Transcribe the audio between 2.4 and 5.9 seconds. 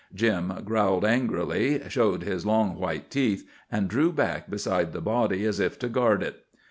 long white teeth, and drew back beside the body as if to